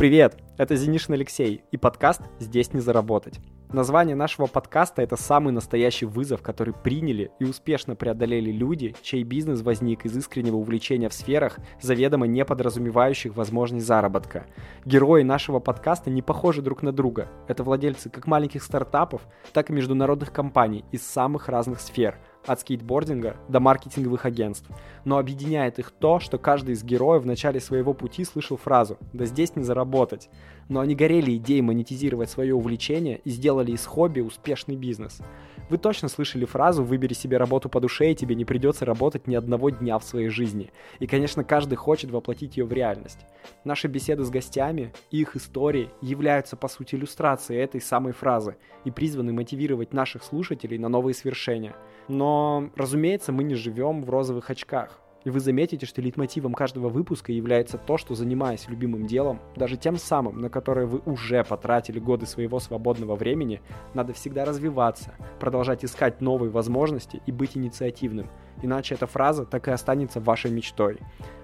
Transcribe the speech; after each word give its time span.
Привет, 0.00 0.38
это 0.56 0.76
Зинишин 0.76 1.12
Алексей 1.12 1.62
и 1.70 1.76
подкаст 1.76 2.22
«Здесь 2.38 2.72
не 2.72 2.80
заработать». 2.80 3.38
Название 3.70 4.16
нашего 4.16 4.46
подкаста– 4.46 5.02
это 5.02 5.16
самый 5.16 5.52
настоящий 5.52 6.06
вызов, 6.06 6.40
который 6.40 6.72
приняли 6.72 7.30
и 7.38 7.44
успешно 7.44 7.94
преодолели 7.94 8.50
люди, 8.50 8.96
чей 9.02 9.24
бизнес 9.24 9.60
возник 9.60 10.06
из 10.06 10.16
искреннего 10.16 10.56
увлечения 10.56 11.10
в 11.10 11.12
сферах, 11.12 11.58
заведомо 11.82 12.26
не 12.26 12.46
подразумевающих 12.46 13.36
возможность 13.36 13.84
заработка. 13.84 14.46
Герои 14.86 15.22
нашего 15.22 15.60
подкаста 15.60 16.08
не 16.08 16.22
похожи 16.22 16.62
друг 16.62 16.82
на 16.82 16.92
друга. 16.92 17.28
Это 17.46 17.62
владельцы 17.62 18.08
как 18.08 18.26
маленьких 18.26 18.62
стартапов, 18.62 19.20
так 19.52 19.68
и 19.68 19.74
международных 19.74 20.32
компаний 20.32 20.82
из 20.92 21.06
самых 21.06 21.50
разных 21.50 21.78
сфер– 21.78 22.16
от 22.46 22.60
скейтбординга 22.60 23.36
до 23.48 23.60
маркетинговых 23.60 24.26
агентств. 24.26 24.68
Но 25.04 25.18
объединяет 25.18 25.78
их 25.78 25.90
то, 25.90 26.20
что 26.20 26.38
каждый 26.38 26.74
из 26.74 26.82
героев 26.84 27.22
в 27.22 27.26
начале 27.26 27.60
своего 27.60 27.94
пути 27.94 28.24
слышал 28.24 28.56
фразу 28.56 28.98
«да 29.12 29.24
здесь 29.26 29.56
не 29.56 29.62
заработать». 29.62 30.28
Но 30.68 30.80
они 30.80 30.94
горели 30.94 31.36
идеей 31.36 31.62
монетизировать 31.62 32.30
свое 32.30 32.54
увлечение 32.54 33.20
и 33.24 33.30
сделали 33.30 33.72
из 33.72 33.84
хобби 33.84 34.20
успешный 34.20 34.76
бизнес. 34.76 35.20
Вы 35.70 35.78
точно 35.78 36.08
слышали 36.08 36.44
фразу 36.44 36.82
«выбери 36.82 37.14
себе 37.14 37.36
работу 37.36 37.68
по 37.68 37.78
душе, 37.78 38.10
и 38.10 38.14
тебе 38.16 38.34
не 38.34 38.44
придется 38.44 38.84
работать 38.84 39.28
ни 39.28 39.36
одного 39.36 39.70
дня 39.70 40.00
в 40.00 40.04
своей 40.04 40.28
жизни». 40.28 40.72
И, 40.98 41.06
конечно, 41.06 41.44
каждый 41.44 41.76
хочет 41.76 42.10
воплотить 42.10 42.56
ее 42.56 42.64
в 42.64 42.72
реальность. 42.72 43.20
Наши 43.62 43.86
беседы 43.86 44.24
с 44.24 44.30
гостями 44.30 44.92
и 45.12 45.20
их 45.20 45.36
истории 45.36 45.90
являются, 46.02 46.56
по 46.56 46.66
сути, 46.66 46.96
иллюстрацией 46.96 47.62
этой 47.62 47.80
самой 47.80 48.12
фразы 48.12 48.56
и 48.84 48.90
призваны 48.90 49.32
мотивировать 49.32 49.92
наших 49.92 50.24
слушателей 50.24 50.76
на 50.76 50.88
новые 50.88 51.14
свершения. 51.14 51.76
Но, 52.08 52.68
разумеется, 52.74 53.30
мы 53.30 53.44
не 53.44 53.54
живем 53.54 54.02
в 54.02 54.10
розовых 54.10 54.50
очках. 54.50 54.98
И 55.24 55.30
вы 55.30 55.40
заметите, 55.40 55.84
что 55.84 56.00
лейтмотивом 56.00 56.54
каждого 56.54 56.88
выпуска 56.88 57.30
является 57.30 57.76
то, 57.76 57.98
что 57.98 58.14
занимаясь 58.14 58.68
любимым 58.68 59.06
делом, 59.06 59.40
даже 59.54 59.76
тем 59.76 59.96
самым, 59.96 60.40
на 60.40 60.48
которое 60.48 60.86
вы 60.86 61.00
уже 61.04 61.44
потратили 61.44 61.98
годы 61.98 62.24
своего 62.24 62.58
свободного 62.58 63.16
времени, 63.16 63.60
надо 63.92 64.14
всегда 64.14 64.46
развиваться, 64.46 65.14
продолжать 65.38 65.84
искать 65.84 66.22
новые 66.22 66.50
возможности 66.50 67.20
и 67.26 67.32
быть 67.32 67.56
инициативным. 67.56 68.30
Иначе 68.62 68.94
эта 68.94 69.06
фраза 69.06 69.44
так 69.44 69.68
и 69.68 69.70
останется 69.70 70.20
вашей 70.20 70.50
мечтой. 70.50 70.98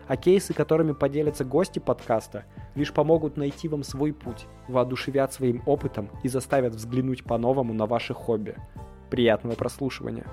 А 0.09 0.17
кейсы, 0.17 0.55
которыми 0.55 0.93
поделятся 0.93 1.45
гости 1.45 1.79
подкаста, 1.79 2.45
лишь 2.75 2.93
помогут 2.93 3.37
найти 3.37 3.69
вам 3.69 3.83
свой 3.83 4.13
путь, 4.13 4.47
воодушевят 4.69 5.33
своим 5.33 5.63
опытом 5.67 6.09
и 6.23 6.29
заставят 6.29 6.75
взглянуть 6.75 7.25
по-новому 7.25 7.75
на 7.75 7.87
ваши 7.87 8.15
хобби. 8.15 8.57
Приятного 9.11 9.55
прослушивания! 9.55 10.25